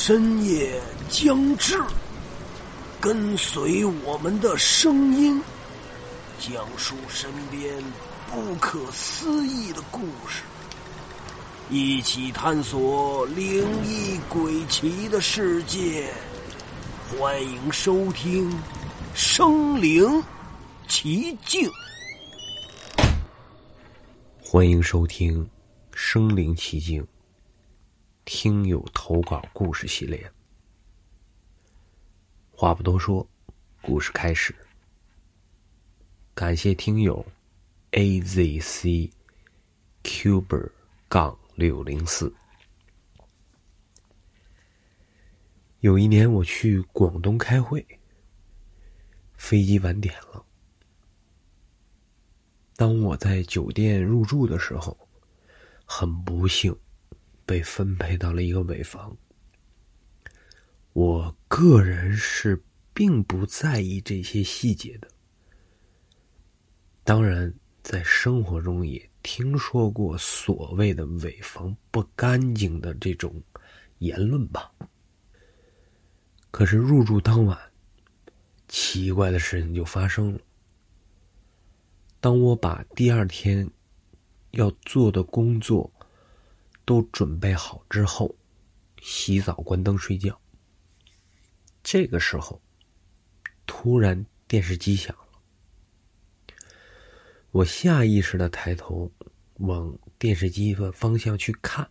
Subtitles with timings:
[0.00, 1.76] 深夜将至，
[3.00, 5.42] 跟随我们的声音，
[6.38, 7.82] 讲述身边
[8.30, 10.44] 不可思议的故事，
[11.68, 16.14] 一起探索灵异鬼奇的世界。
[17.10, 18.48] 欢迎收听
[19.14, 20.22] 《生灵
[20.86, 21.68] 奇境》。
[24.40, 25.44] 欢迎收听
[25.92, 27.02] 《生灵奇境》
[28.30, 30.30] 听友投稿故事系列。
[32.50, 33.26] 话不多说，
[33.80, 34.54] 故事开始。
[36.34, 37.24] 感谢听友
[37.92, 39.10] A Z C
[40.02, 40.70] Cuber
[41.08, 42.30] 杠六零四。
[45.80, 47.82] 有一年我去广东开会，
[49.38, 50.44] 飞机晚点了。
[52.76, 54.94] 当我在酒店入住的时候，
[55.86, 56.78] 很不幸
[57.48, 59.16] 被分配到了一个尾房。
[60.92, 65.08] 我个人是并不在意这些细节的。
[67.04, 67.50] 当然，
[67.82, 73.42] 在生活中也听说过所谓的尾房不干净的这种
[74.00, 74.70] 言论吧。
[76.50, 77.58] 可是入住当晚，
[78.68, 80.40] 奇怪的事情就发生了。
[82.20, 83.70] 当我把第二天
[84.50, 85.90] 要做的工作
[86.88, 88.34] 都准备好之后，
[89.02, 90.40] 洗澡、关灯、睡觉。
[91.82, 92.62] 这个时候，
[93.66, 96.56] 突然电视机响了，
[97.50, 99.12] 我下意识的抬头
[99.56, 101.86] 往电视机的方向去看，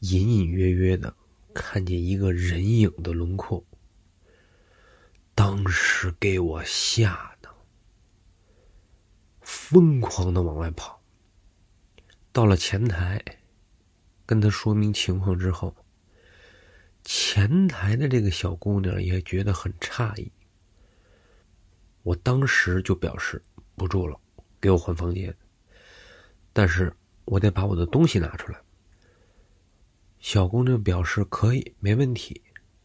[0.00, 1.14] 隐隐约约的
[1.52, 3.62] 看见一个人影的轮廓，
[5.34, 7.54] 当时给我吓的。
[9.42, 11.01] 疯狂的往外跑，
[12.32, 13.22] 到了前台，
[14.24, 15.76] 跟他说明情况之后，
[17.04, 20.32] 前台的这个小姑娘也觉得很诧异。
[22.02, 23.40] 我当时就表示
[23.76, 24.18] 不住了，
[24.60, 25.36] 给我换房间，
[26.52, 26.90] 但是
[27.26, 28.58] 我得把我的东西拿出来。
[30.18, 32.40] 小姑娘表示可以，没问题。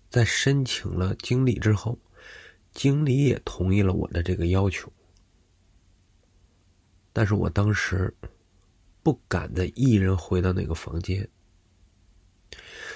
[0.10, 1.98] 在申请了经理之后，
[2.74, 4.92] 经理也同意了我的这个要求。
[7.14, 8.14] 但是我当时
[9.08, 11.30] 不敢再一人回到那个房间，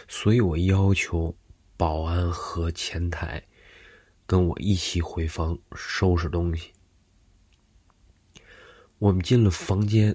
[0.10, 1.34] 所以我要求
[1.78, 3.42] 保安和前台
[4.26, 6.74] 跟我一起回房收拾东西。
[8.98, 10.14] 我们进了房间，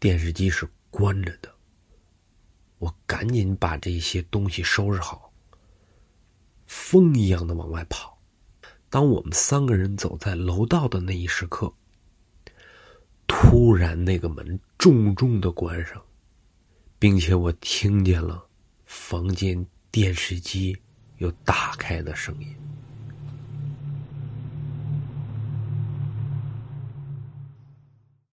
[0.00, 1.54] 电视机是关着的。
[2.78, 5.30] 我赶紧把这些东西收拾好，
[6.64, 8.18] 风一样的往外跑。
[8.88, 11.70] 当我们三个人走在楼道的那一时刻。
[13.26, 16.02] 突然，那个门重重的关上，
[16.98, 18.44] 并且我听见了
[18.84, 20.76] 房间电视机
[21.18, 22.48] 又打开的声音。